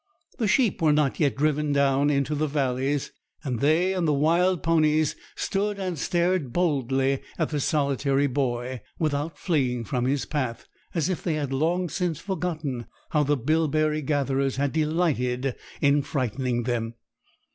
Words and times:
The 0.39 0.47
sheep 0.47 0.81
were 0.81 0.91
not 0.91 1.19
yet 1.19 1.35
driven 1.35 1.71
down 1.73 2.09
into 2.09 2.33
the 2.33 2.47
valleys, 2.47 3.11
and 3.43 3.59
they 3.59 3.93
and 3.93 4.07
the 4.07 4.13
wild 4.13 4.63
ponies 4.63 5.15
stood 5.35 5.77
and 5.77 5.95
stared 5.99 6.51
boldly 6.51 7.21
at 7.37 7.49
the 7.49 7.59
solitary 7.59 8.25
boy, 8.25 8.81
without 8.97 9.37
fleeing 9.37 9.83
from 9.83 10.05
his 10.05 10.25
path, 10.25 10.67
as 10.95 11.07
if 11.07 11.21
they 11.23 11.35
had 11.35 11.53
long 11.53 11.87
since 11.87 12.19
forgotten 12.19 12.87
how 13.11 13.21
the 13.21 13.37
bilberry 13.37 14.01
gatherers 14.01 14.55
had 14.55 14.71
delighted 14.73 15.55
in 15.81 16.01
frightening 16.01 16.63
them. 16.63 16.95